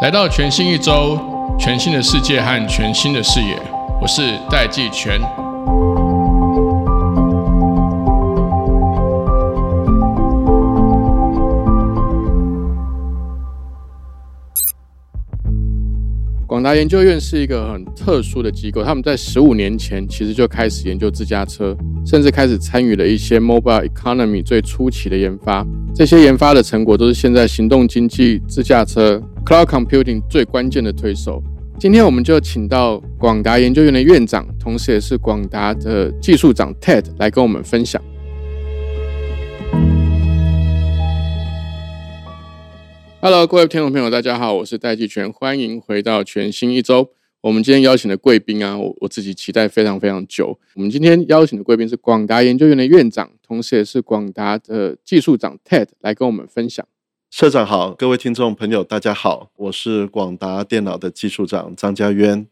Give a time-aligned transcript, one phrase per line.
[0.00, 1.18] 来到全新一周，
[1.58, 3.58] 全新的世界和全新的视野，
[4.00, 5.20] 我是戴季全。
[16.46, 21.76] 广达研究院是一个很特殊的机构，他们在十五年前其实就开始研究自驾车，
[22.08, 25.62] 甚至开始参与了一些 mobile economy 最初期的研发。
[25.94, 31.42] 这些研发的成果都是现在行动经济、自驾车、cloud computing 最关键的推手。
[31.78, 38.02] 今天我们就请到广达研究院的院长，同时也是广达的技术长 Ted 来跟我们分享。
[43.20, 47.17] Hello，各位听众朋友，大家好，我是戴季全，欢迎回到全新一周。
[47.40, 50.58] 我们今天邀请的贵宾啊，我我自己期待非常非常久。
[50.74, 56.84] 我们今天邀请的贵宾是广达研究院的院长，同时也是广达的技术长 Ted 来跟我们分享。
[57.30, 62.44] 社长好，各位听众朋友大家好，我是广达电脑的技术长张家渊。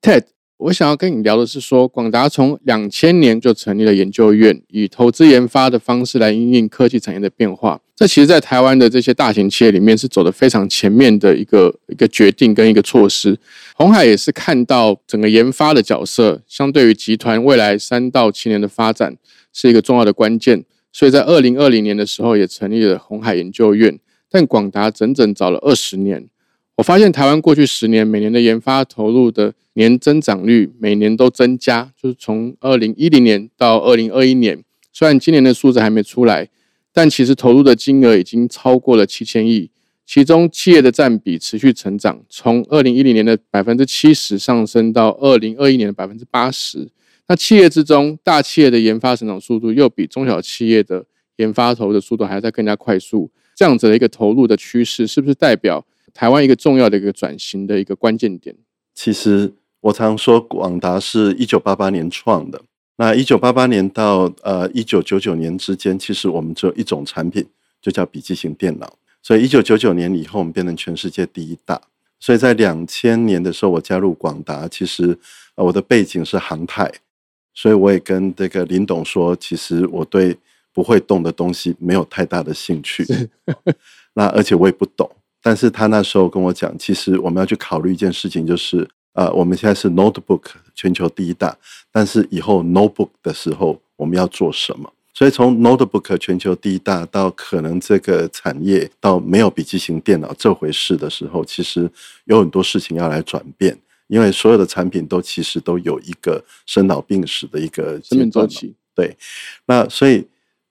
[0.00, 0.22] Ted，
[0.58, 7.80] 我想要跟你聊的是说，广达从两千年就成立了研究院，以投资研发的方式来应应科技产业的变化。
[7.96, 13.36] 这其实，在台湾的这些大型企业里面，是走的非常前面的一个一个决定跟一个措施。
[13.78, 19.16] 红海也是看到整个研发的角色，相对于集团未来三到七年的发展，
[19.52, 20.64] 是一个重要的关键。
[20.92, 23.96] 所以在二零二零年的时候，也成立了红海研究院。
[24.28, 26.28] 但广达整整早了二十年。
[26.78, 36.48] 我发现台湾过去十年每年的研发投入的年增长率每年都增加，就是从二零一零年到二零二一年，虽然今年的数字还没出来。
[36.92, 39.70] 但其实投入的金额已经超过了七千亿，
[40.08, 46.88] 其中企业的占比持续成长，从二零一零年的百分之七十上升到二零二一年的百分之八十。
[47.26, 51.04] 那企业之中，大企业的研发成长速度又比中小企业的
[51.36, 53.30] 研发投入的速度还要再更加快速。
[53.54, 58.56] 这样子的一个投入的趋势，是不是代表台湾一个重要的一个转型的一个关键点？
[58.94, 59.52] 其实
[59.82, 62.62] 我常说，广达是一九八八年创的。
[62.96, 67.44] 那一九八八年到呃一九九九年之间，其实我们只有一种产品，
[67.82, 68.96] 就叫笔记型电脑。
[69.22, 71.80] 所以一九九九年以后，我们变成全世界第一大。
[72.20, 75.18] 所以在两千年的时候，我加入广达，其实
[75.54, 76.90] 呃我的背景是航太，
[77.54, 80.36] 所以我也跟这个林董说，其实我对
[80.72, 83.06] 不会动的东西没有太大的兴趣。
[84.14, 85.10] 那而且我也不懂，
[85.42, 88.88] 但是他那时候跟我讲，其实我们要去考虑一件事情，就是。
[89.14, 90.42] 呃，我们现在是 notebook
[90.76, 91.56] 全球第一大，
[91.90, 94.92] 但是以后 notebook 的时候，我们要做什么？
[95.18, 101.90] 所以从 notebook 全球第一大到可能这个产业到没有笔记型电脑这回事的时候，其实
[102.26, 108.72] 有很多事情要来转变，因为所有的产品都其实都有一个生老病死的一个生命周期。
[108.94, 109.16] 对，
[109.66, 110.24] 那所以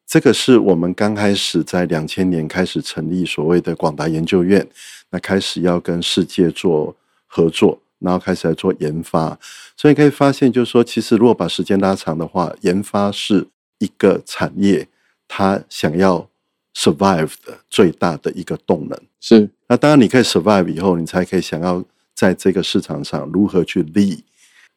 [0.05, 4.65] 这个是我们刚开始在两千年开始成立所谓的广达研究院，
[5.09, 7.81] 那开始要跟世界做合作。
[7.99, 9.37] 然后开始来做研发，
[9.75, 13.47] 所以可以发现，就是说，其实如果把时间拉长的话，研发是
[13.79, 14.87] 一个产业
[15.27, 16.29] 它想要
[16.75, 18.99] survive 的最大的一个动能。
[19.19, 21.83] 是，那当然你可以 survive 以后，你才可以想要
[22.13, 24.23] 在这个市场上如何去立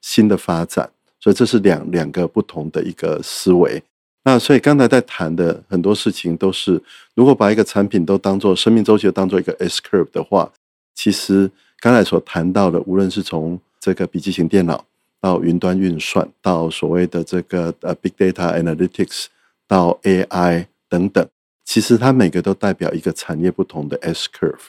[0.00, 0.90] 新的发展。
[1.18, 3.82] 所以这是两两个不同的一个思维。
[4.24, 6.82] 那所以刚才在谈的很多事情都是，
[7.14, 10.52] 如果把一个产品都当做生命周期当做一个 S curve 的话，
[10.94, 11.50] 其实。
[11.82, 14.84] 刚才所谈到的，无论是从这个笔记型电脑
[15.20, 19.26] 到云端运算，到所谓的这个呃 big data analytics，
[19.68, 21.28] 到 AI 等等，
[21.64, 24.68] 其实它每个都代表一个产业不同的 S curve，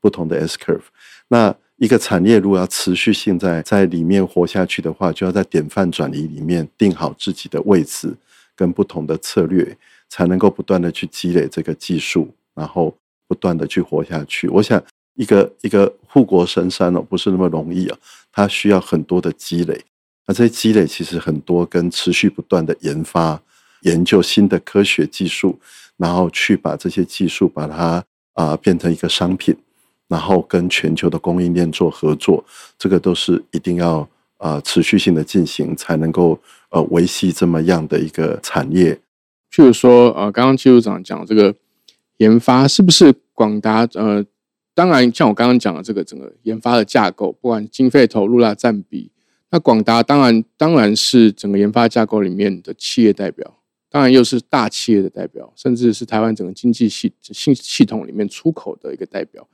[0.00, 0.82] 不同的 S curve。
[1.28, 8.14] 那一个产业如果要持续性在在里面活下去的话，就要在典范转移里面定好自己的位置
[8.56, 9.76] 跟不同的策略，
[10.08, 12.94] 才能够不断的去积累这个技术，然后
[13.28, 14.48] 不断的去活下去。
[14.48, 14.82] 我想。
[15.14, 17.98] 一个一个护国神山哦，不是那么容易啊，
[18.32, 19.78] 它需要很多的积累。
[20.26, 23.42] 那这些积累其实很多跟持续不断的研发、
[23.82, 25.58] 研究新的科学技术，
[25.96, 28.04] 然后去把这些技术把它
[28.34, 29.56] 啊变成一个商品，
[30.08, 32.44] 然后跟全球的供应链做合作，
[32.78, 34.08] 这个都是一定要
[34.38, 36.38] 啊持续性的进行，才能够
[36.70, 38.94] 呃维系这么样的一个产业。
[39.52, 41.54] 譬如说呃，刚刚技术长讲这个
[42.18, 44.24] 研发是不是广达呃？
[44.74, 49.11] 当然，像我刚刚讲的这个整个研发的架构，不管经费投入啦、占比，
[49.52, 53.58] 那广达当然当然是整个研发架构里面的企业代表，
[53.90, 59.46] 当然又是大企业的代表，甚至是台湾整个经济系系系统里面出口的一个代表。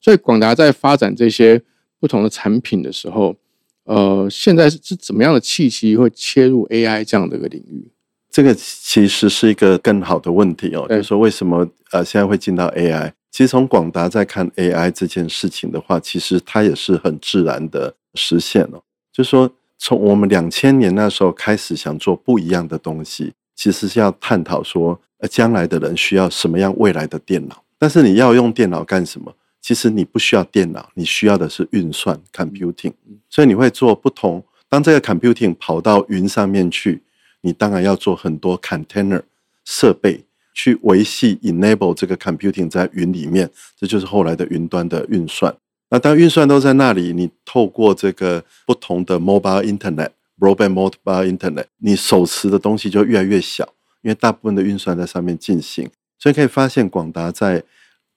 [0.00, 1.62] 所以广达在发展这些
[2.00, 3.36] 不同的产品的时候，
[3.84, 7.92] 呃，现在是是怎么样的契机会切入 AI 这样的一个领域？
[8.28, 13.12] 这个其实是一个更好的问题哦，就是说为什么呃现在会进到 AI？
[13.30, 18.82] 其实从广达在看 AI 这件事情的话，其实它也是很自然的实现哦。
[19.14, 27.62] 就是说，从我们两千年那时候开始想做不一样的东西，其实是要探讨说，呃，将来的人需要什么样未来的电脑。
[27.78, 29.32] 但是你要用电脑干什么？
[29.60, 32.92] 其实你不需要电脑，你需要的是运算 （computing）。
[33.30, 34.44] 所以你会做不同。
[34.68, 37.00] 当这个 computing 跑到云上面去，
[37.42, 39.22] 你当然要做很多 container
[39.64, 45.54] 设备去维系 enable 这个 computing 在云里面，这就是后来的云端的运算。
[45.94, 53.64] 那当运算都在那里，你透过这个不同的 mobile internet、broadband mobile internet，你手持的东西就越来越小，
[54.02, 55.88] 因为大部分的运算在上面进行。
[56.18, 57.62] 所以可以发现，广达在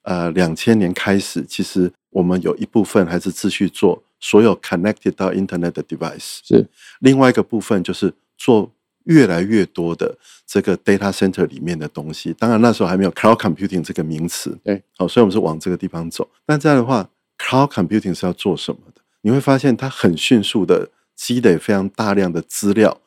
[0.02, 6.68] 呃两千年开始，其实我们有一部分还是继续做所有 connected 到 internet 的 device，是
[7.02, 8.72] 另外一个部分就是做
[9.04, 12.34] 越来越多的这个 data center 里面的东西。
[12.40, 16.28] 当然那时候还没有 cloud computing 这个名词，对，好、所以我们是往这个地方走。
[16.44, 19.02] 但这样的话，cloud computing 是要做什么的？
[19.22, 23.02] 你会发现它很迅速的积累非常大量的资料，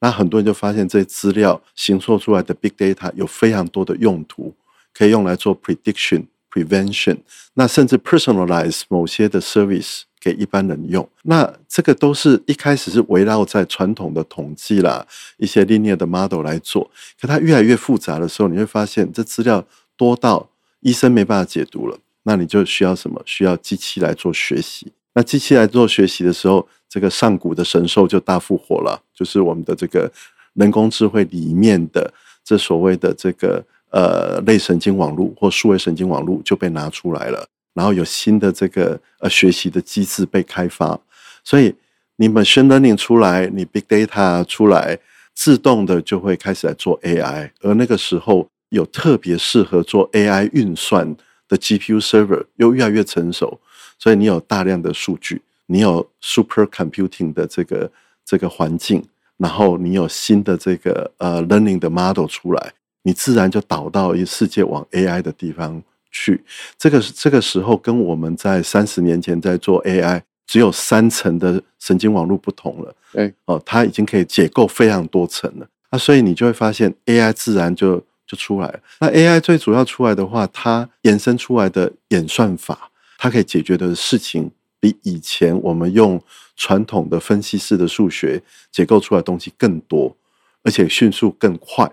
[0.00, 4.54] 那很多人就发现这些资料形塑出来的 big data 有非常多的用途，
[4.92, 7.16] 可以用来做 prediction、prevention，
[7.54, 11.08] 那甚至 personalize 某些的 service 给一般人用。
[11.22, 15.06] 那这个都是一开始是围绕在传统的统计啦、
[15.38, 16.90] 一些 linear 的 model 来做，
[17.20, 19.66] 可它越来越复杂的时候，你会发现这资料
[19.96, 20.48] 多到
[20.80, 21.98] 医生没办法解读了。
[22.24, 23.22] 那你就需要什么？
[23.24, 24.92] 需要机器来做学习。
[25.14, 30.10] 那机器来做学习的时候，这个上古的神兽就大复活了，就是我们的这个
[30.54, 32.12] 人工智慧里面的
[32.42, 40.98] 这所谓的这个呃类神经网络或数位神经网络就被拿出来了，然后有新的这个呃学习的机制被开发，
[41.44, 41.72] 所以
[42.16, 44.98] 你 machine learning 出来，你 big data 出来，
[45.34, 51.14] 自动的就会开始来做 AI，而那个时候有特别适合做 AI 运算
[51.48, 53.60] 的 GPU server 又越来越成熟，
[53.98, 57.90] 所以你有大量的数据，你有 super computing 的这个
[58.24, 59.04] 这个环境，
[59.36, 66.44] 然后你有新的这个呃 learning 的 model 出来，你自然就导到一世界往 AI 的地方去。
[66.78, 72.94] 这个这个时候跟我们在三十年前在做 AI 只有三层的神经网络不同了。
[73.12, 75.66] 对，哦，它已经可以解构非常多层了。
[75.90, 78.80] 那所以你就会发现 AI 自然就就出来了。
[78.98, 84.50] 那 AI 最主要出来的话，它衍生出来的演算法，它可以解决的事情
[84.80, 86.20] 比以前我们用
[86.56, 88.42] 传统的分析式的数学
[88.72, 90.16] 解构出来的东西更多，
[90.62, 91.90] 而且迅速更快。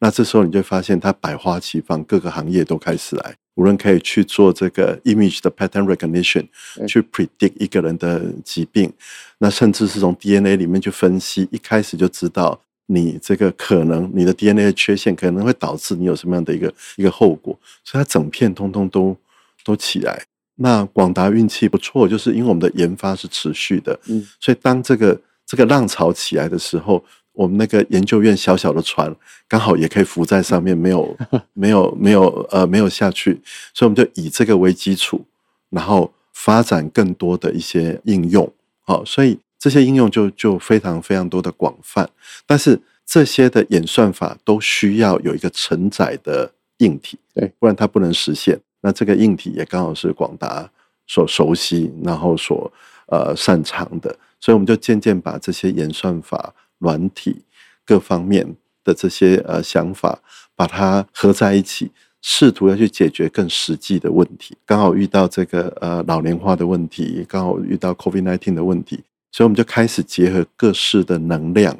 [0.00, 6.46] 那这时候你就会发现它百花齐放，各个行业都开始来，无论可以去做这个 image 的 pattern recognition，
[6.86, 8.92] 去 predict 一个人的疾病，
[9.38, 19.16] 那甚至是从 DNA 里面去分析，一开始就知道你这个可能你的 DNA 的缺陷可能会导致你有什么样的一个一个后果，所以它整片通通都
[19.64, 20.24] 都起来。
[20.56, 29.14] 那广达运气不错，就是因为我们的研发是持续的，嗯，所以当这个这个浪潮起来的时候，我们那个研究院小小的船
[29.46, 31.16] 刚好也可以浮在上面，没有
[31.54, 33.40] 没有没有呃没有下去，
[33.72, 35.24] 所以我们就以这个为基础，
[35.70, 42.08] 然后发展更多的一些应用，好、所以这些应用就就非常非常多的广泛，
[42.46, 48.60] 但是这些的演算法都需要有一个承载的硬体，对，不然它不能实现。
[48.80, 50.70] 那这个硬体也刚好是广达
[51.06, 52.70] 所熟悉，然后所
[53.06, 57.42] 呃擅长的，所以我们就渐渐把这些演算法、软体
[57.84, 60.20] 各方面的这些呃想法，
[60.54, 61.90] 把它合在一起，
[62.22, 64.56] 试图要去解决更实际的问题。
[64.64, 71.76] 刚好遇到这个呃老龄化的问题，刚好遇到 COVID nineteen 的问题，所以我们就开始结合各式的能量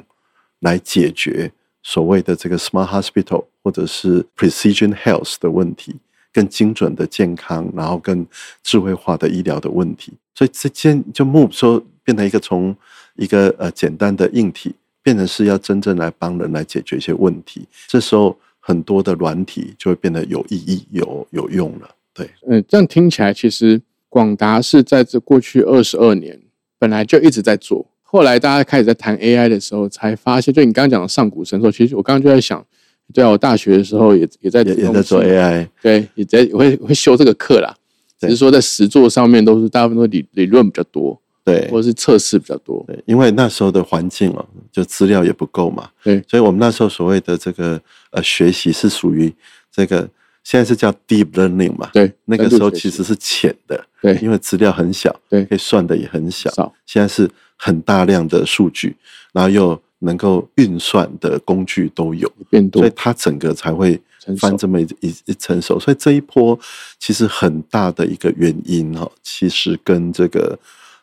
[0.59, 1.51] 来解决
[1.83, 5.95] 所谓的这个 smart hospital 或者是 precision health 的问题。
[6.31, 8.23] 更精准的健康，然后更
[8.61, 12.73] 智慧化的医疗的问题，所以这件就 move 说变成一个从
[13.15, 17.67] 一个呃简单的硬体，变成是要真正来帮人来解决一些问题。
[17.87, 21.89] 这时候很多的软体就会变得有意义、有有用了。
[22.13, 26.39] 对，嗯，这样听起来，其实广达是在这过去二十二年
[26.79, 32.65] 本来就一直在做，后来大家开始在谈 AI 的时候，才发现，就你刚刚讲的上古神兽，其实我刚刚就在想，
[33.13, 37.75] 对啊，我大学的时候也也在也也在做 AI，对，也在也会会修这个课啦，
[38.19, 41.67] 只是说在实作上面都是大部分都理理论比较多，对。
[41.69, 46.23] 或者是测试比较多，对，因为那时候的环境哦，就资料也不够嘛，对。
[46.27, 47.79] 所以我们那时候所谓的这个
[48.11, 49.33] 呃学习是属于
[49.71, 50.07] 这个
[50.43, 56.49] 现在是叫 deep learning 嘛，对，那个时候其实是浅的，对因为资料很小，对可以算的也很小。
[56.51, 58.95] 少现在是很大量的数据，
[59.33, 63.99] 然后又能够运算的工具都有，变多所以，它整个才会
[64.37, 65.79] 翻这么一一一成熟。
[65.79, 66.57] 所以这一波
[66.97, 70.57] 其实很大的一个原因哈，其实跟这个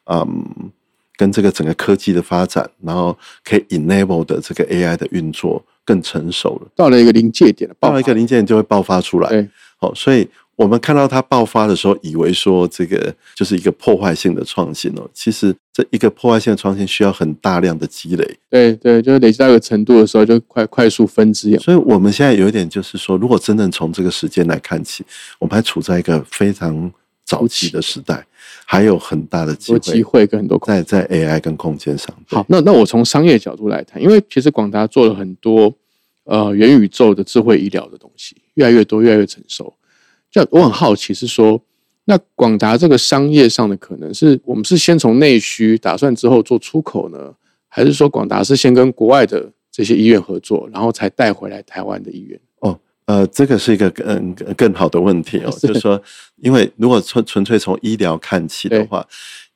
[0.07, 0.71] 嗯，
[1.17, 6.69] 跟这个整个科技的发展，然后可以 enable 的这个 AI 的运作更成熟了。
[6.75, 9.29] 到了一个临界点了，到了一个临界点就会爆发出来。
[9.29, 15.09] 对，好，所以我们看到它爆发的时候，以为说这个就是一个破坏性的创新哦。
[15.13, 18.39] 其实这一个破坏性的创新需要很大量的积累。
[18.49, 21.55] 对对，就是累积到一个程度的时候，就快快速分支。
[21.59, 25.05] 所以我们现在有一点就是说，如果真正从这个时间来看起，
[25.39, 26.91] 我们还处在一个非常
[27.27, 28.25] 早期的时代，
[28.65, 32.17] 还有很大的机会机会会跟很多空在在 AI 跟空间上。
[32.29, 35.75] 好，，那那我从商业角度来谈，因为其实广达做了很多
[36.25, 39.75] 呃元宇宙的智慧医疗的东西，越来越多，越来越成熟。
[40.31, 41.61] 就我很好奇是说，
[42.05, 47.35] 那广达这个商业上的可能是我们是先从内需打算之后做出口呢，
[47.67, 52.39] 还是说广达是先跟国外的这些医院合作，然后才带回来台湾的医院？
[53.07, 55.67] 哦，呃，这个是一个更更更好的问题哦，是。
[55.69, 56.01] 就是说，
[56.37, 59.07] 因为如果纯纯粹从医疗看起的话，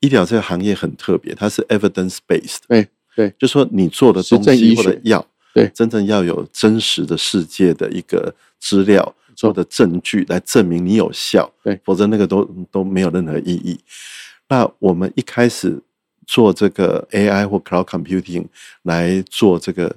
[0.01, 5.69] 医疗这个行业很特别，它是 evidence based，对对，就说你做的东西或者药，对。
[5.75, 9.51] 真正要有真实的世界的一个资料错。
[9.51, 11.79] 或者证据来证明你有效，对。
[11.85, 13.79] 否则那个都都没有任何意义。
[14.49, 15.81] 那我们一开始
[16.27, 18.47] 做这个 AI 或 cloud computing
[18.83, 19.97] 来做这个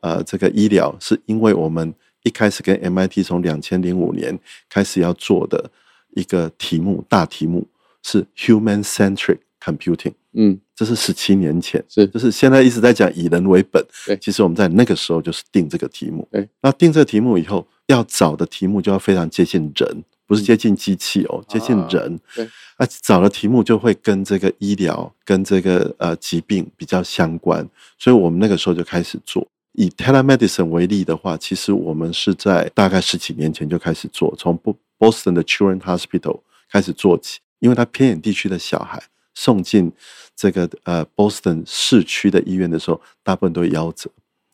[0.00, 4.36] 呃这个医疗，是因为我们一开始跟 MIT 从两千零五年
[4.68, 5.70] 开始要做的
[6.16, 7.66] 一个题目大题目
[8.02, 10.14] 是 human centric computing。
[10.36, 13.80] 嗯，这是十七年前，是就是现在一直在讲以人为本。
[14.04, 16.26] 对其实我们在那个时候就是定这个题目。
[16.32, 22.12] 对，那定这个题目以后，要找的题目就要非常接近人，不是接近机器哦，接近人。
[22.14, 22.50] 嗯对，
[22.80, 29.46] 那找的题目就会跟这个医疗、跟这个呃疾病比较相关，所以我们那个时候就开始做。
[29.74, 36.40] 以 telemedicine 为例的话，其实我们是在大概十几年前就开始做，从 Bo- Boston 的 Children Hospital
[36.70, 39.02] 开始做起，因为它偏远地区的小孩
[39.34, 39.92] 送进
[40.36, 44.08] 这个呃 Boston 市区的医院的时候，大部分都会夭折，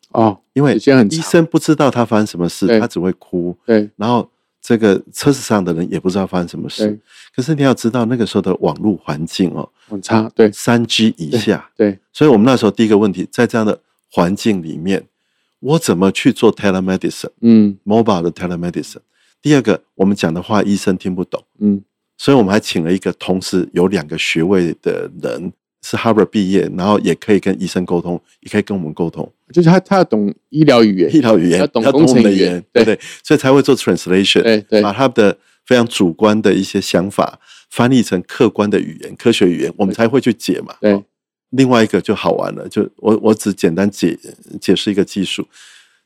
[0.09, 3.89] 哦，因为医生不知道他发生什么事，他只会哭，对。
[3.95, 4.27] 然后
[4.59, 6.87] 这个车子上的人也不知道发生什么事。
[6.87, 6.99] 对。
[7.35, 10.51] 可是你要知道，那个时候的网络环境哦，很差，对。
[10.51, 11.99] 三 G 以下，对。
[12.11, 13.79] 所以我们那时候第一个问题，在这样的
[14.11, 15.03] 环境里面，
[15.61, 17.77] 我怎么去做 telemedicine、嗯。
[17.85, 18.97] mobile 的 telemedicine？
[19.41, 21.81] 第二个，我们讲的话医生听不懂，嗯。
[22.17, 25.51] 所以我们还请了一个同时有两个学位的人，
[25.81, 29.27] 是 Harvard 毕业，然后也可以跟医生沟通，也可以跟我们沟通。
[29.51, 32.23] 就是他他要懂医疗语言，医疗语言，要懂要工程语言。
[32.23, 32.85] 我们的语言，对。
[32.85, 32.99] 对？
[33.23, 34.81] 所以才会做 translation，对对。
[34.83, 37.39] 把他的非常主观的一些想法
[37.69, 40.75] 翻译成客观的语言、科学语言，我们才会去解嘛。
[40.79, 40.93] 对。
[40.93, 41.03] 哦
[41.51, 44.17] 另外一个就好玩了，就我我只简单解
[44.59, 45.47] 解释一个技术，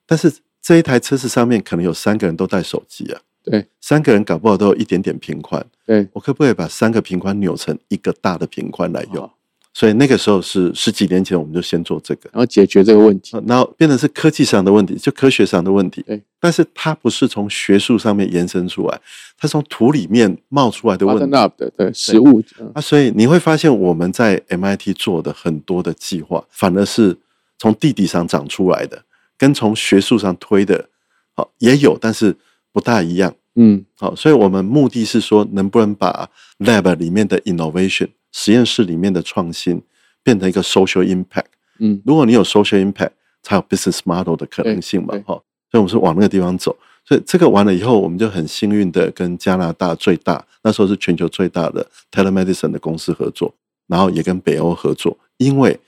[0.06, 3.68] 但是这一台车子上面可能有三个人都带手机啊，对。
[3.80, 6.08] 三个人搞不好都有一点点平宽，对。
[6.14, 9.32] 我可不可以把三个平宽扭成一个大的平宽来用？
[9.75, 12.29] 好所以那个时候是十几年前，我们就先做这个。
[12.32, 16.01] 然后解决这个问题，呃然后变成是科技上的问题，就科学上的问题。
[16.03, 19.01] 对，但是它不是从学术上面延伸出来，
[19.38, 21.36] 它从土里面冒出来的问题。
[21.36, 27.17] up 的对实物，嗯啊，所以你会发现我们在 MIT 做的很多的计划，反而是
[27.60, 29.03] 从地底上长出来的，
[29.38, 30.88] 跟从学术上推的，
[31.36, 32.38] 好也有，但是
[32.72, 33.36] 不大一样。
[33.58, 36.29] 嗯好，所以我们目的是说，能不能把
[36.60, 39.82] lab 里面的 innovation 实验室里面的创新
[40.22, 41.46] 变成一个 social impact。
[41.80, 43.12] 嗯如果你有 social impact，
[43.42, 45.42] 才有 business model 的可能性嘛哈。
[45.72, 46.75] 所以我们是往那个地方走。
[47.06, 53.54] 所以这个完了以后，我们就很幸运的跟加拿大最大，那时候是全球最大的 telemedicine 的公司合作，
[53.88, 55.80] 然后也跟北欧合作，因为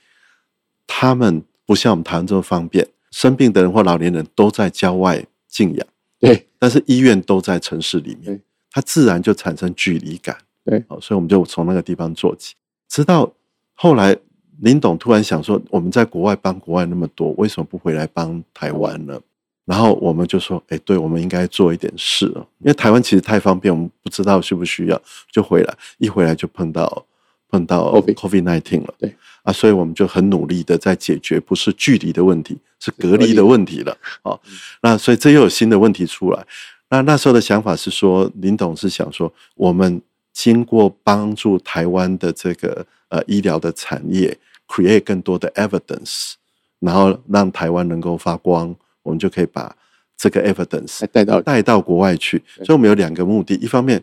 [0.86, 5.86] 他们不像我们台湾这么方便，生病的人或老年人都在郊外静养，
[6.18, 8.40] 对但是医院都在城市里面，
[8.70, 10.36] 它自然就产生距离感。
[10.68, 10.84] 对。
[10.88, 12.54] 好，所以我们就从那个地方做起，
[12.88, 13.32] 直到
[13.74, 14.16] 后来
[14.60, 19.18] 林董突然想说，我们在国外帮国外那么多，为什么不回来帮台湾呢？
[19.64, 27.06] 然后我们就说，哎，对，我们应该做一点事哦，因为台湾其实太方便，我们不知道需不需要，就回来，一回来就碰到
[27.50, 29.14] 碰到 COVID nineteen 了，对。
[29.42, 34.40] 啊，所以我们就很努力的在解决不是距离的问题，是隔离的问题了，哦，
[34.82, 36.46] 那所以这又有新的问题出来。
[36.90, 40.00] 那那时候的想法是说，林董是想说，我们
[40.38, 46.34] 经过帮助台湾的这个呃医疗的产业，create 更多的 evidence，
[46.78, 49.74] 然后让台湾能够发光，我们就可以把
[50.16, 52.40] 这个 evidence 带到带到国外去。
[52.58, 54.00] 所以我们有两个目的，一方面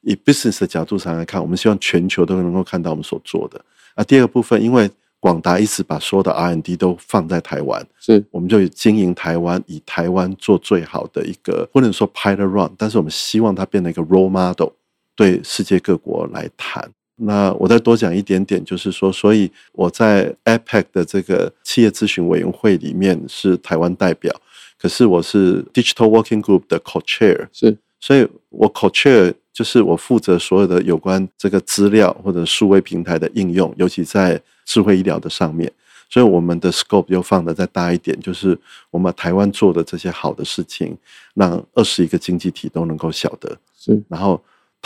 [0.00, 3.64] 以 business 的角度上来看，我们希望全球都能够看到我们所做的。
[3.94, 4.90] 啊，第二个部分，因为
[5.20, 14.70] 广达一直把所有的 R&D 都放在台湾，是我们就经营台湾，以台湾做最好的一个，不能说 pilot run，但是我们希望它变成一个 role model，
[15.16, 16.88] 对世界各国来谈。
[17.18, 24.30] 那我再多讲一点点，就是说，所以我在 APEC 的这个企业咨询委员会里面是台湾代表，
[24.78, 35.72] 可是我是 Digital Working Group 的 Co-Chair，是，所以我 Co-Chair 就是我负责所有的有关这个资料或者数位平台的应用，尤其在智慧医疗的上面，
[36.10, 38.58] 所以我们的 scope 又放的再大一点，就是
[38.90, 40.94] 我们台湾做的这些好的事情，
[41.32, 44.38] 让二十一个经济体都能够晓得，是，然后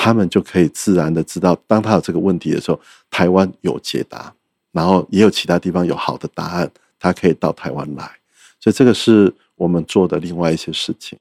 [0.02, 2.80] 他们就可以自然的知道，当他有这个问题的时候，
[3.10, 4.32] 台湾有解答，
[4.72, 8.10] 然后也有其他地方有好的答案，他可以到台湾来，
[8.58, 11.18] 所以这个是我们做的另外一些事情。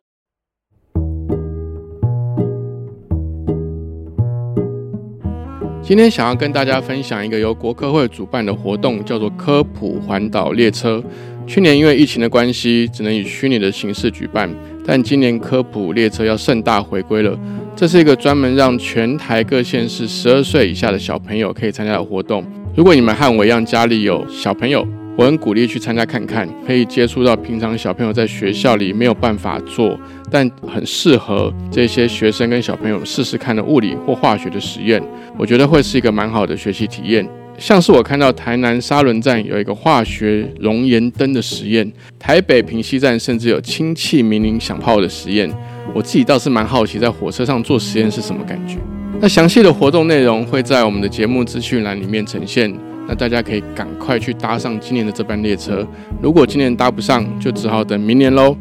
[5.84, 11.04] 今天想要跟大家分享一个由国科会主办的活动，叫做科普环岛列车。
[11.46, 14.50] 去年因为疫情的关系，只能以虚拟的形式举办，
[14.86, 17.38] 但今年科普列车要盛大回归了。
[17.80, 22.44] 这是一个专门让全台各县市十二岁以下的小朋友可以参加的活动。
[22.76, 29.98] 如果你们和我一样家里有小朋友，我很鼓励去参加看看，可以接触到平常小朋友在学校里没有办法做，
[30.30, 35.02] 但很适合这些学生跟小朋友试试看的物理或化学的实验。
[35.38, 37.26] 我觉得会是一个蛮好的学习体验。
[37.58, 45.50] 像是我看到台南沙仑站有一个化学熔岩灯的实验，台北平西站甚至有氢气鸣铃响炮的实验。
[45.96, 48.78] 我自己倒是蛮好奇，在火车上做实验是什么感觉。
[49.20, 52.74] 那详细的活动内容会在我们的节目资讯栏里面呈现。
[53.08, 55.86] 那大家可以赶快去搭上今年的这班列车，
[56.22, 58.56] 如果今年搭不上，就只好等明年喽。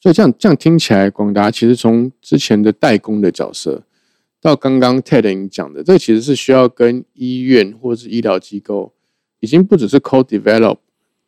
[0.00, 3.84] 所以这样这样听起来，广达其实从之前的代工的角色，
[4.40, 8.92] 到刚刚 Ted 讲的，这其实是需要跟医院或者是医疗机构，
[9.40, 10.76] 已经不只是 co develop，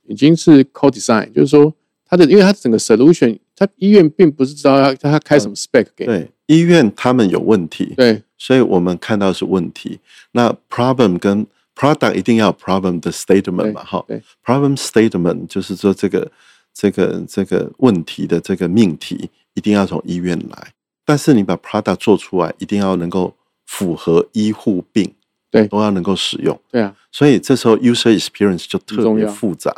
[0.07, 1.75] 已经是 co design，就是说
[2.07, 3.39] 它的，因为它整个 solution。
[3.55, 10.01] 它医院并不是知道要它开什么 spec 给对医院他们有问题，对，所以我们看到是问题。
[10.33, 11.47] 那 problem 跟
[11.77, 14.05] product 一定要 problem 的 statement 嘛，哈
[14.45, 16.33] ，problem statement 就是说这个
[16.73, 20.73] 这个这个问题的这个命题一定要从医院来，
[21.05, 23.35] 但是你把 product 做出来，一定要能够
[23.67, 25.13] 符合医护病，
[25.53, 29.73] 对，都要能够使用，对啊，所以这时候 user experience 就特别复杂，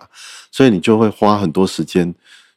[0.50, 2.14] 所以你就会花很多时间。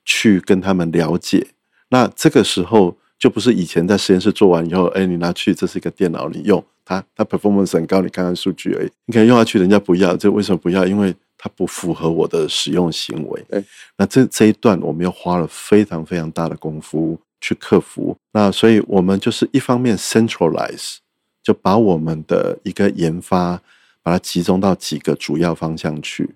[0.10, 1.46] 去跟他们了解，
[1.90, 8.90] 那这个时候就不是以前在实验室做完以后，哎，你拿去这是一个电脑，你用它，它 performance 很高，你看看数据而已。
[9.08, 10.88] 你可以用下去，人家不要，这为什么不要？
[10.88, 13.46] 因为它不符合我的使用行为。
[13.50, 13.62] 对，
[13.98, 18.16] 那这这一段我们又花了非常非常大的功夫去克服。
[18.32, 21.00] 那所以我们就是一方面 centralize，
[21.48, 23.62] 就把我们的一个研发
[24.04, 26.30] 把它集中到几个主要方向去。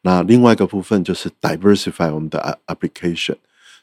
[0.00, 3.36] 那另外一个部分就是 diversify 我们的 application，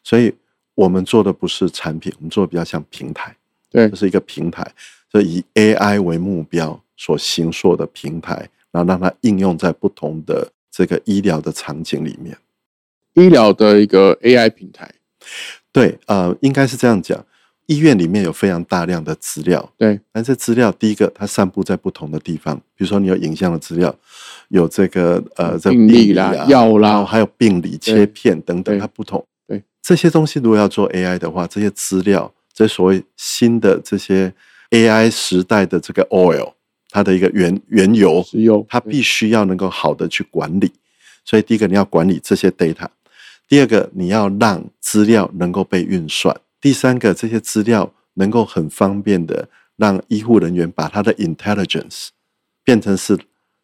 [0.04, 0.34] 所以
[0.74, 3.36] 我们做的不是产品，我们做的比较像平台，
[3.70, 4.74] 对，这是一个平台，
[5.12, 12.36] 所以以 AI 为目标所形塑的平台，然后让它应用在不同的这个医疗的场景里面，
[13.14, 14.92] 医疗的一个 AI 平台，
[15.72, 17.24] 对，呃，应该是这样讲。
[17.72, 23.96] 医院里面有非常大量的资料，对，但这资料第一个它散布在不同的地方，比如说你有影像的资料，
[24.50, 29.26] 有这个呃这病例啦、药啦，还有病理切片等等，它不同。
[29.48, 29.64] 对。
[29.82, 34.34] 这些东西，如果要做 AI 的话，这些资料，这所谓新的这些
[34.72, 36.52] AI 时代的这个 oil，
[36.90, 40.70] 它的一个原原油，油，它必须要能够好的去管理。
[41.24, 42.88] 所以第一个你要管理这些 data，
[43.48, 46.36] 第二个你要让资料能够被运算。
[46.62, 52.10] 第三个，这些资料能够很方便的让医护人员把他的 intelligence
[52.64, 53.18] 变成是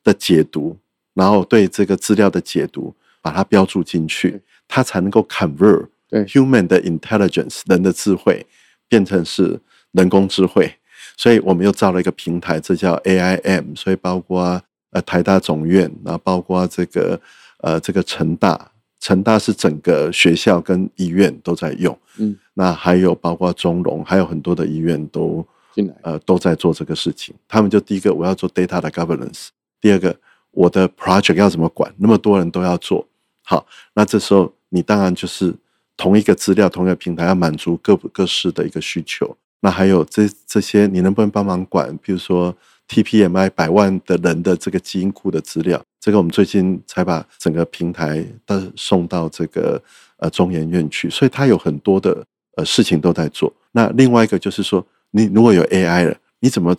[0.03, 0.75] 的解读，
[1.13, 8.45] 然后对这个资料的解读把它标注进去，它才能够 convert human 的 intelligence 人的智慧
[8.89, 9.59] 变成是
[9.91, 10.73] 人工智慧。
[11.15, 13.75] 所以我们又造了一个平台，这叫 AIM。
[13.75, 17.19] 所以包括呃台大总院，然后包括这个
[17.59, 18.71] 呃这个成大。
[18.99, 27.33] 成大是整个学校跟医院都在用，嗯，那还有包括中融，还有很多的医院都进来，呃，都在做这个事情。
[27.47, 29.47] 他们就第一个我要做 data 的 governance，
[29.79, 30.15] 第二个
[30.51, 33.07] 我的 project 要怎么管，那么多人都要做
[33.43, 35.53] 好，那这时候你当然就是
[35.95, 39.37] 同一个资料，同一个平台要满足各各式的一个需求。
[39.61, 41.97] 那还有这这些，你能不能帮忙管？
[42.01, 42.55] 比如说。
[42.89, 49.77] TPMI 百万的人的这个基因库的资料，这个我们最近才把整个平台的送到这个
[50.19, 53.53] 呃中研院去，所以它有很多的呃事情都在做。
[53.73, 56.73] 那另外一个就是说，你如果有 AI 了，你怎么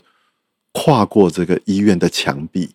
[0.72, 2.70] 跨过这个医院的墙壁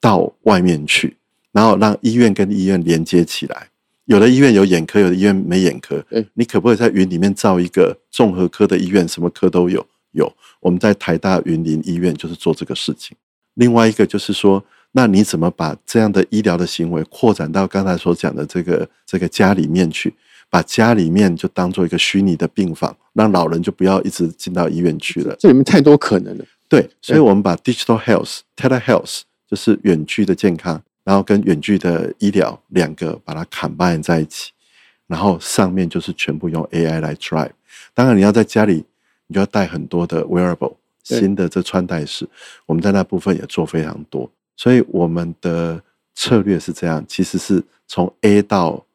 [0.00, 1.16] 到外面去，
[1.52, 3.68] 然后让医院跟医院连接起来？
[4.06, 6.04] 有的医院有眼科，有的医院没眼科。
[6.10, 9.86] 对你可不可以在云里面造一个综合科的医院，什么科都有？
[10.10, 13.16] 有，我们在台大云林医院就是做这个事情。
[13.54, 20.14] 另外一个就是说，那你怎么把这样的医疗的行为扩展到刚才所讲的这个这个家里面去？
[20.50, 25.34] 把家里面就当做一个虚拟的病房，让老人就不要一直进到医院去了。
[25.38, 26.44] 这里面太多可能了。
[26.68, 34.50] 对，所以我们把 digital health、telehealth 就是远距的健康，然后跟远距的医疗两个把它 combine 在一起，
[35.06, 37.52] 然后上面就是全部用 AI 来 drive。
[37.94, 38.84] 当然，你要在家里，
[39.28, 42.28] 你就要带很多的 wearable 新的这穿戴式，
[42.66, 44.30] 我们在那部分也做非常多。
[44.56, 45.82] 所以我们的
[46.14, 48.86] 策略是这样，其实是从 A 到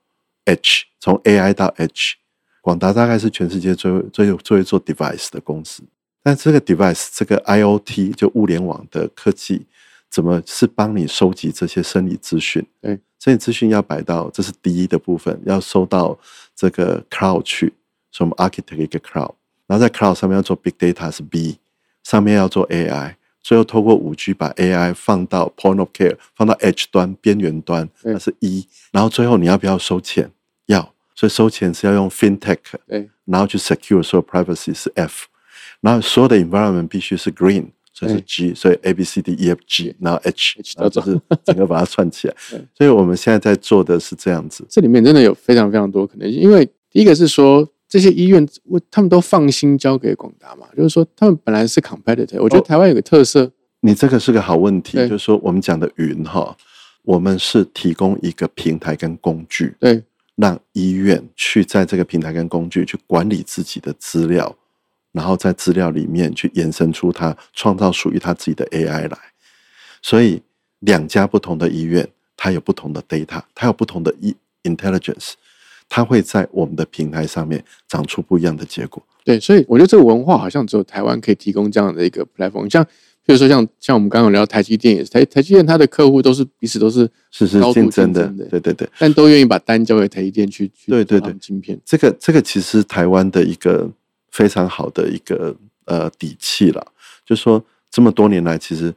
[0.45, 2.15] H，从 AI 到 H。
[2.61, 5.83] 广达大概是全世界最最最会做 device 的公司，
[6.21, 9.65] 但这个 device 这个 IOT 就物联网的科技，
[10.09, 12.65] 怎么是帮你收集这些生理资讯？
[12.81, 16.19] 对，生理资讯要摆到这是第一的部分，要收到
[16.53, 17.73] 这个 cloud 去，
[18.11, 19.33] 所以我们 architect 一个 cloud，
[19.65, 21.59] 然后在 cloud 上面要做 big data 是 B，
[22.03, 23.15] 上面要做 AI，
[23.47, 28.11] 最后透过五 G 把 AI 放到 point of care，放到 H 端边缘端，对。
[28.11, 30.29] 那是一，然后最后你要不要收钱？
[30.65, 33.09] 要，所以收钱是要用 fintech，对。
[33.23, 35.27] 然后去 secure 所有 privacy 是 F，
[35.79, 38.23] 然后所有的 environment 必须是 green，所以是对。
[38.27, 42.35] G，所以 A B C D E F G，然后 H，H 然后就是整个把它串起来。
[42.75, 52.61] 所以我们现在在做的是这样子，这里面真的有非常非常多可能性，因为第一个是说这些医院，我他们都放心交给广达嘛，就是说他们本来是 competitor，我觉得哦。
[52.61, 56.55] 台湾有个特色，你这个是个好问题，就是说我们讲的云哈，
[57.03, 60.03] 我们是提供一个平台跟工具，对。
[60.35, 64.55] 让医院去在这个平台跟工具去管理自己的资料，
[65.11, 69.17] 然后在资料里面去延伸出它创造属于它自己的 AI 来。
[69.99, 70.39] 所以
[70.81, 74.13] 两家不同的医院，它有不同的 data，它有不同的
[74.61, 75.33] intelligence，
[75.89, 79.01] 它会在我们的平台上面长出不一样的结果。
[79.23, 82.83] 对，所以我觉得这个文化好像只有台湾可以提供这样的一个 platform，像
[83.25, 88.89] 比如说像像我们刚刚有聊台积电也是，台台积电它的客户都是彼此都是是是竞争的的，对对对。
[88.97, 93.89] 但都愿意把单交给台积电去去对对对晶片，这个这个其实台湾的一个
[94.31, 95.53] 非常好的一个
[95.85, 96.87] 呃底气了，
[97.25, 98.93] 就是说这么多年来，其实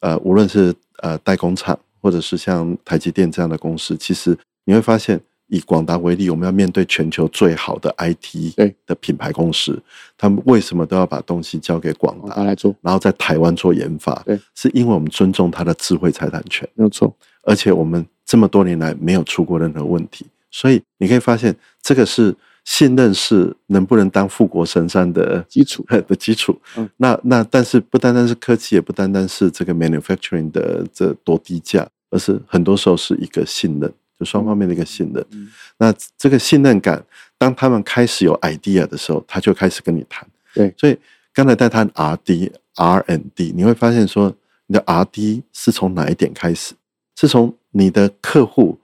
[0.00, 5.20] 呃无论是呃代工厂，或者是像台积电这样的公司，其实你会发现，
[5.54, 9.80] 以广达为例，我们要面对全球最好的 IT 对的品牌公司，
[10.18, 14.14] 他们为什么都要把东西交给广达，广达来做，然后在台湾做研发？
[14.26, 16.68] 对，是因为我们尊重它的智慧财产权。
[16.74, 26.58] 没有错，而且我们这么多年来没有出过任何问题，所以你可以发现，这个是信任是能不能当富国神山的基础 的基础。
[26.76, 35.24] 嗯那那但是不单单是科技，也不单单是这个 manufacturing 的这多低价，而是很多时候是一个信任，就双方面的一个信任。
[35.32, 37.04] 嗯那这个信任感，
[37.36, 40.26] 当他们开始有 idea 的时候，他就开始跟你谈。
[40.54, 40.98] 对所以
[41.32, 44.34] 刚才在谈 R D R N D，你会发现说，
[44.66, 46.74] 你的 R D 是从哪一点开始？
[47.16, 48.78] 是从你的客户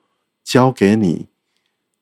[0.44, 1.26] 交给你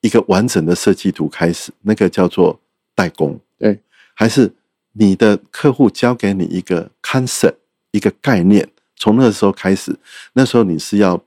[0.00, 2.60] 一个完整的设计图开始，那个叫做
[2.94, 3.80] 代工，对，
[4.14, 4.52] 还是
[4.92, 7.56] 你的客户交给你一个 concept
[7.90, 8.68] 一个概念？
[8.96, 9.96] 从那个时候开始，
[10.32, 11.22] 那时候你是要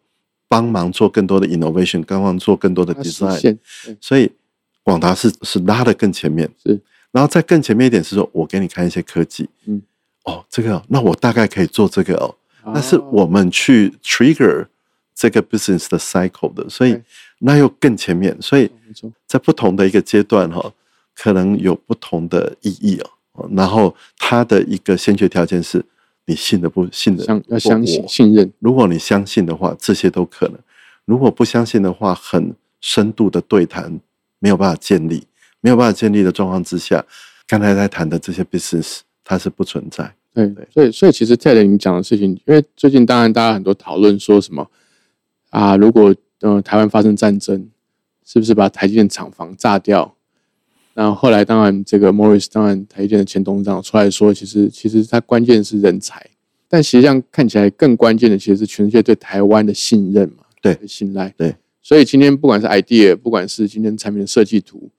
[0.51, 3.57] 帮忙做更多的 innovation，帮忙做更多的 design，
[4.01, 4.29] 所以
[4.83, 6.77] 广达是是拉的更前面，是，
[7.13, 9.81] 然后再更前面一点是说，我给你看一些科技，嗯，
[10.25, 12.35] 哦，这个哦那我大概可以做这个哦，
[12.73, 14.67] 那是哦我们去 trigger
[15.15, 16.99] 这个 business 的 cycle 的，所以
[17.39, 18.69] 那又更前面，所以，
[19.25, 20.73] 在不同的一个阶段哈、
[21.15, 23.09] 可能有不同的意义哦。
[23.33, 25.81] 哦然后它的一个先决条件是
[26.25, 30.57] 你信的不信的，相要相信信任，如果你相信的话，这些都可能；
[31.05, 33.99] 如果不相信的话，很深度的对谈
[34.39, 35.25] 没有办法建立，
[35.59, 37.03] 没有办法建立的状况之下，
[37.47, 40.13] 刚才在谈的这些 business 它是不存在。
[40.33, 44.69] 对对，所以所以其实 Ted 你讲的事情，因为最近当然大家很多讨论说什么
[45.49, 47.69] 啊，如果呃台湾发生战争，
[48.23, 50.15] 是不是把台积电厂房炸掉？
[50.93, 56.25] 然后后来当然这个 Morris 当然台积电的前董事长出来说，其实其实他关键是人才，
[56.67, 61.55] 但实际上看起来更关键的其实是全世界对台湾的信任嘛，对信赖，对。
[61.81, 64.89] 所以今天不管是 idea，不管是今天产品的设计图，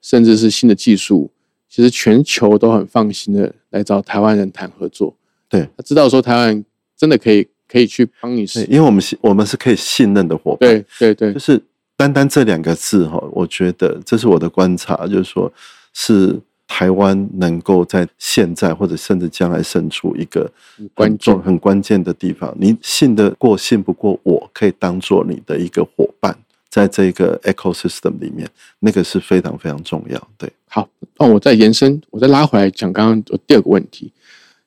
[0.00, 1.30] 甚至是新的技术，
[1.68, 5.16] 其实全球都很放心的来找台湾人谈合作。
[5.48, 6.64] 对，他知道说台湾
[6.96, 10.58] 真的可以可以去帮你因为我们信我们是可以信任的伙伴。
[10.70, 11.60] 对对对就是
[11.98, 15.52] 单单这两个字哈，我觉得这是我的观察，就是说
[15.92, 20.48] 是台湾能够在现在或者甚至将来胜出一个
[20.94, 22.54] 关键很关键的地方。
[22.56, 26.38] 你信得过信不过我，可以当做你的一个伙伴，
[26.70, 30.28] 在这个 ecosystem 里面，那个是非常非常重要。
[30.38, 34.12] 对，好，那我再延伸，我再拉回来讲刚刚第二个问题，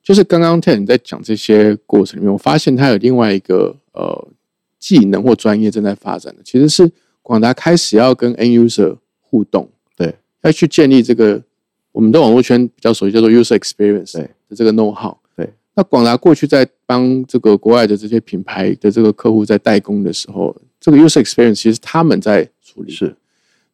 [0.04, 4.28] 就是刚刚 Ted 你在讲这些过程里面，我发现他有另外一个呃
[4.78, 6.92] 技能或专业正在发展的，其实是
[7.32, 9.70] 广达开始要跟 end user 互动。
[9.96, 11.42] 对要去建立这个
[11.94, 15.16] 我们的网络圈比较熟悉叫做 user experience 的这个 know how。
[15.38, 22.92] 对，那广达过去在帮这个国外的这些品牌的这个客户在代工的时候，这个 user experience 其实他们在处理。
[22.92, 23.16] 是，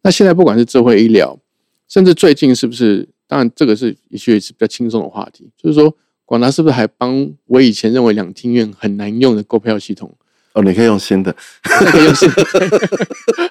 [0.03, 1.39] 那现在不管是智慧医疗，
[1.87, 3.09] 甚至最近是不是？
[3.25, 10.15] 当然这个是也许是比较轻松的话题，就是说广达是不是还帮我以前认为两厅院很难用的购票系统？
[10.57, 12.43] 哦，你可以用新的，可以用新的。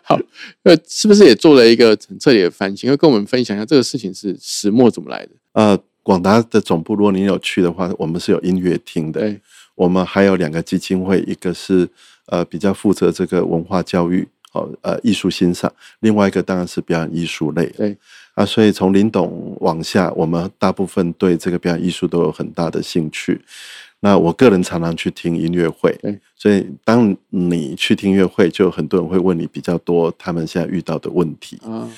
[0.03, 0.19] 好，
[0.65, 2.91] 那，是不是也做了一个很彻底的翻新？
[2.91, 5.31] 要跟我们分享一下这个事情是始末怎么来的？
[5.53, 9.21] 呃，广达的总部，如果你有去的话，我们是有音乐厅的。
[9.21, 9.41] 对，
[9.77, 11.89] 我们还有两个基金会，一个是
[12.27, 17.67] 呃比较负责这个文化教育，哦，呃艺术欣赏；另外一个当然是表演艺术类。
[17.77, 17.97] 对，
[18.35, 23.41] 啊，所以从林董往下，我们大部分对这个表演艺术都有很大的兴趣。
[24.01, 25.99] 那我个人常常去听音乐会，
[26.37, 31.59] 所以当你去听音乐会，就很多人会问你比较多他们现在遇到的问题。
[31.65, 31.91] 啊，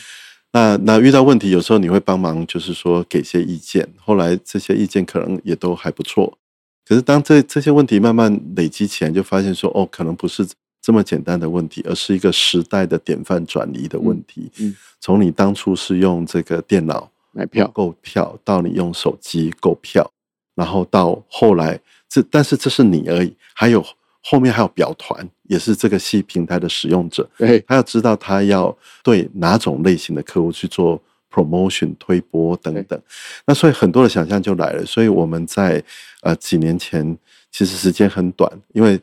[0.52, 3.86] 那那遇到问题，有时候你会帮忙，就是说给些意见。
[3.96, 6.38] 后来这些意见可能也都还不错。
[6.86, 10.46] 可是当这这些问题慢慢累积起来，就发现说，哦，可能不是
[10.80, 14.50] 这么简单的问题，而是一个时代的典范转移的问题。
[14.60, 20.10] 嗯，从你当初是用这个电脑买票购票，到你用手机购票，
[20.58, 21.80] 然后到后来。
[22.10, 23.84] 这但是这是你而已，还有
[24.22, 27.28] 后面还有表团，也是这个系平台的使用者，
[27.66, 30.98] 他要知道他要对哪种类型的客户去做
[31.30, 32.98] promotion 推播等等，
[33.44, 34.86] 那所以很多的想象就来了。
[34.86, 35.84] 所以我们在
[36.22, 37.14] 呃几年前，
[37.52, 38.98] 其实时间很短，因为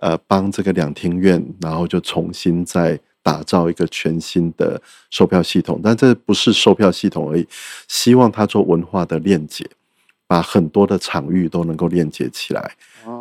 [0.00, 7.48] 呃帮这个两厅院，然后就重新再打造一个全新的售票系统，但这不是售票系统而已，
[7.88, 9.66] 希望他做文化的链接。
[10.30, 12.70] 把很多的场域都能够链接起来，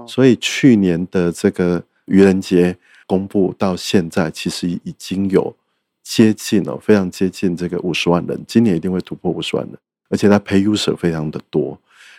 [0.07, 5.55] 所以去年的这个愚人节公布到现在，其实已经有
[6.03, 9.75] 接近了，非常接近这个五十万人，今年一定会突破五十万人，
[10.09, 11.75] 而且它 pay user 非常的多。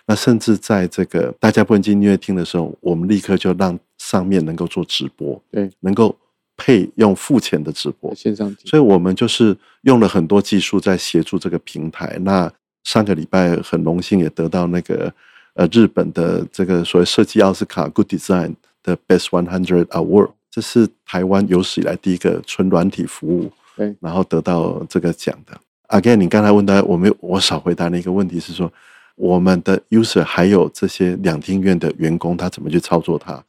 [0.07, 6.16] 那甚至在这个大家不能进音乐厅的时候，我们立刻就让上面能够做直播，对，能够
[6.57, 12.18] 配用付钱的直播线上，所以我们就是用了很多技术在协助这个平台。
[12.22, 12.53] 那
[12.84, 15.12] 上个礼拜很荣幸也得到那个
[15.54, 25.60] 呃日本的这个所谓设计奥斯卡 Good Design 的 Best One Hundred Award，这是台湾有史以来第一个纯软体服务，对，然后得到这个奖的。
[25.88, 28.72] Again，你刚才问到我们我少回答的一个问题是说，
[29.16, 33.42] 我们的 user 还有这些两厅院的员工，他怎么去操作它？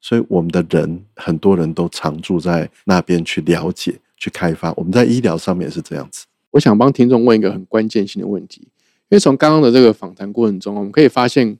[0.00, 4.72] 所以我们的人很多人都常住在那边去了解、去开发。
[4.76, 6.24] 我们在医疗上面也是这样子。
[6.50, 8.66] 我想帮听众问一个很关键性的问题，
[9.12, 11.58] 因为从刚刚的这个访谈过程中，我们可以发现，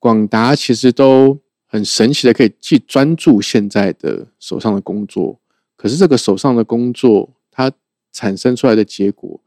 [0.00, 5.38] 广达其实都很神奇的可以既专注现在的手上的工作，
[5.76, 7.70] 可是这个手上的工作它
[8.10, 9.40] 产生出来的结果，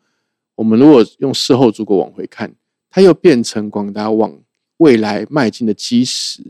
[0.55, 2.55] 我们如果用事后诸葛往回看，
[2.89, 4.33] 它又变成广达往
[4.77, 6.41] 未来迈进的基石。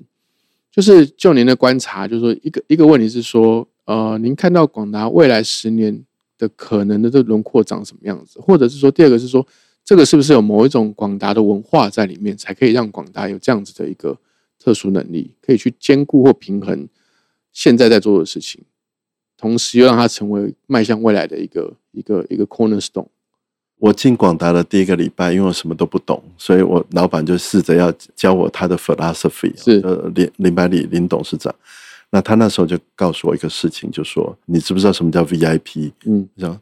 [0.71, 6.05] 就是就您的观察，就是说一个一个问题是说，呃，您看到广达未来十年。
[6.37, 9.45] 的可能的这轮廓长什么样子，或者是说，第二个是说，
[9.83, 14.17] 这个是不是有某一种广达的文化在里面，才可以让广达有这样子的一个
[14.59, 16.87] 特殊能力，可以去兼顾或平衡
[17.51, 18.61] 现在在做的事情，
[19.37, 23.07] 同时又让它成为迈向未来的一个一个一个 cornerstone。
[23.79, 31.53] 我进广达的第一个礼拜，因为我什么都不懂，所以我老板就试着要教我他的 philosophy，是呃林林百里林董事长。
[32.11, 35.91] 那他那时候就告诉我一个事情，就说你知不知道什么叫 VIP？
[36.05, 36.59] 嗯，道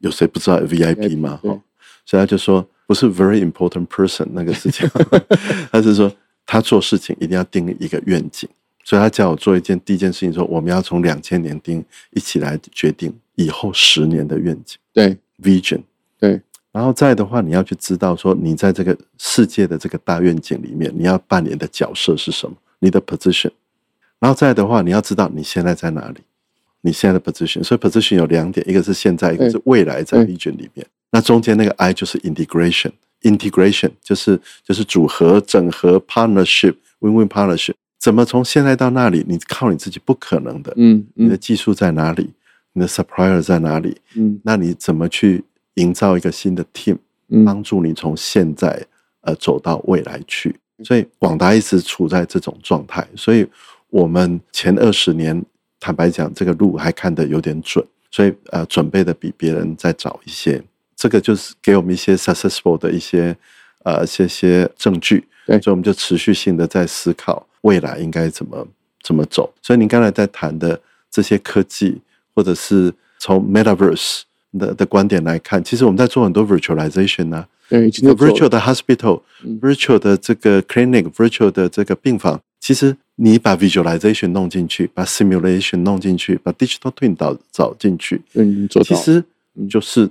[0.00, 1.40] 有谁不知道 VIP 吗？
[1.42, 1.58] 哈，
[2.04, 4.88] 所以他就说不是 very important person 那个事情，
[5.70, 6.12] 他是说
[6.46, 8.48] 他做事情一定要定一个愿景，
[8.84, 15.80] 所以他叫我做一件第一件事情，说我们要从两千年定一起来决定以后十年的愿景，对，vision，
[16.18, 16.40] 对，
[16.72, 23.50] 然后再的话，你要去知道说你在这个世界的这个大愿景里面，你要扮演的角色是什么，你的 position。
[24.18, 26.20] 然后再的话，你要知道你现在在哪里，
[26.82, 27.64] 你现在的 position。
[27.64, 30.86] 所以 position 有两点，一个是现在，一个是未来，在 vision 里面。
[31.12, 37.74] 那中间那个 I 就是 integration，integration 就是就是组合、整合、partnership，win-win partnership。
[37.98, 39.24] 怎么从现在到那里？
[39.28, 40.72] 你靠你自己不可能的。
[40.76, 42.30] 嗯，你的技术在哪里？
[42.72, 44.00] 你的 supplier 在哪里？
[44.14, 45.44] 嗯，那你怎么去
[45.74, 46.96] 营造一个新的 team？
[47.28, 48.84] 嗯帮助你从现在
[49.20, 50.54] 呃走到未来去。
[50.82, 53.46] 所以广达一直处在这种状态，所以
[53.90, 55.44] 我们前二十年
[55.78, 60.62] 坦白讲，这个路还看得有点准，所以呃准备的比别人再早一些。
[61.00, 63.34] 这个就是给我们一些 successful 的一些
[63.84, 65.58] 呃些些证据，对。
[65.58, 68.68] 所以我们就持续性的在思考未来应该怎么
[69.02, 69.50] 怎么走。
[69.62, 70.78] 所以您刚才在谈的
[71.10, 71.98] 这些科技，
[72.34, 74.20] 或者是从 metaverse
[74.58, 79.58] 的的观点来看，其实我们在做很多 virtualization 呢、对，virtual 的 hospital、嗯。
[79.58, 89.66] virtual 的这个 clinic、virtual 的这个病房，其实你把 visualization 弄进去，把 simulation 弄进去，把 digital twin 导找进去，对已经做到，其实嗯。
[89.66, 90.06] 就是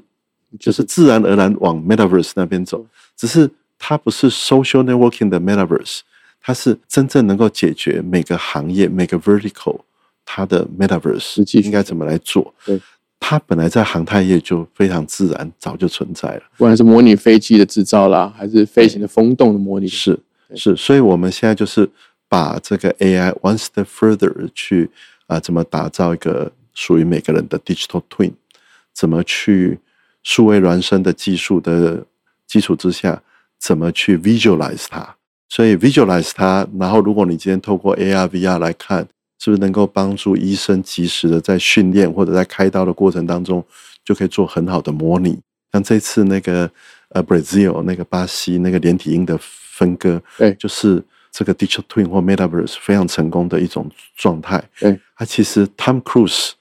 [0.58, 2.86] 就是自然而然往 metaverse 那边走，
[3.16, 6.00] 只是它不是 social networking 的 metaverse，
[6.42, 9.82] 它是真正能够解决每个行业每个 vertical
[10.26, 12.54] 它的 metaverse 实际应该怎么来做。
[12.66, 12.80] 对，
[13.20, 16.42] 它本来在航太业就非常自然，早就存在了。
[16.58, 20.20] 不管是模拟飞机的制造啦，还是飞行的风洞的模拟，是
[20.56, 21.90] 是，所以我们现在就是
[22.28, 24.90] 把这个 AI one step further 去
[25.28, 28.34] 啊、怎么打造一个属于每个人的 digital twin，
[28.94, 29.78] 怎么去
[30.30, 32.06] 数位孪生的技术的
[32.46, 33.20] 基础之下，
[33.58, 35.16] 怎么去 visualize 它。
[35.50, 39.08] 所以 visualize 它，然后如果你今天透过 AR、VR 来看，
[39.40, 43.66] 是不是能够帮助医生及时的在训练或者在开刀的过程当中，
[44.06, 45.40] 就可以做很好的模拟。
[45.72, 46.70] 像这次那个
[47.10, 54.64] 呃 Brazil 那个巴西那个连体婴的分割，对就是这个 digital twin 或 metaverse 非常成功的一种状态。
[54.80, 56.52] 对，它其实 Tom Cruise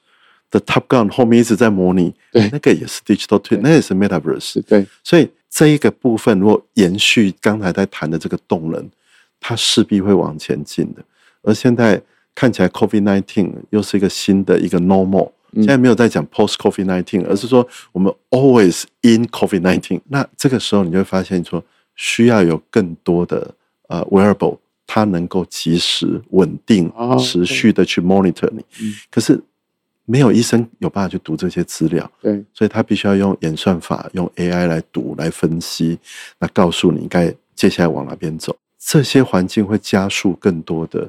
[0.51, 4.61] 的 Top Gun 后面一直在模拟，对那个也是 digital twin，那也是 metaverse。
[4.63, 8.89] 对，所以这一个部分，如果延续刚才在谈的这个动能，
[9.39, 11.03] 它势必会往前进的。
[11.41, 12.01] 而现在
[12.35, 15.31] 看起来，COVID nineteen 又是一个新的一个 normal。
[15.55, 19.99] 现在没有在讲 post COVID nineteen，而是说我们 always in COVID nineteen。
[20.09, 21.63] 那这个时候你就会发现说，
[21.95, 23.55] 需要有更多的
[23.87, 28.63] 呃 wearable，它能够及时、稳定哦、持续的去 monitor 你。
[28.81, 29.41] 嗯可是
[30.09, 32.11] 没有医生有办法去读这些资料。
[32.19, 35.99] 对，所以他必须要用演算法、用 AI 来读、来分析，
[36.39, 38.55] 那告诉你该接下来往哪边走。
[38.79, 41.07] 这些环境会加速更多的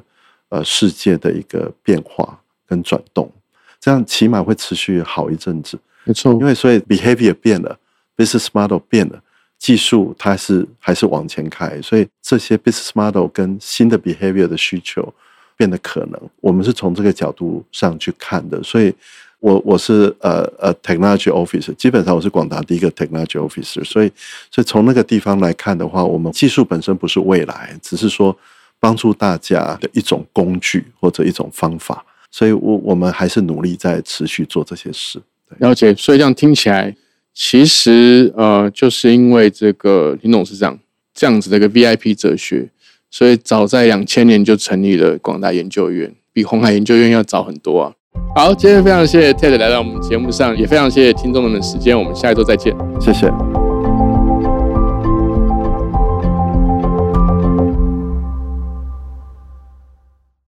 [0.49, 3.31] 呃世界的一个变化跟转动，
[3.79, 5.79] 这样起码会持续好一阵子。
[6.03, 7.79] 没错，因为所以 behavior 变了
[8.15, 9.23] ，business model 变了，
[9.57, 15.13] 技术它是还是往前开，所以这些 business model 跟新的 behavior 的需求
[15.61, 18.59] 变得可能，我们是从这个角度上去看的。
[18.63, 18.91] 所以
[19.39, 24.11] 我我是呃呃 technology officer，基本上我是广达第一个 technology officer，所以
[24.49, 28.35] 所以从那个地方来看的话，我们技术本身不是未来，只是说
[28.79, 32.03] 帮助大家的一种工具或者一种方法。
[32.31, 35.21] 所以我我们还是努力在持续做这些事。
[35.59, 35.93] 了解。
[35.93, 36.95] 所以这样听起来，
[37.35, 40.79] 其实呃，就是因为这个林董事长
[41.13, 42.67] 这样子的一个 VIP 哲学，
[43.11, 47.91] 所以早在两千年就成立了广大研究院，比红海研究院要早很多啊。
[48.35, 52.73] 好，今天非常谢谢 Ted 来到我们节目上，也非常谢谢听众们的时间，我们下一周再见。
[52.99, 53.29] 谢谢。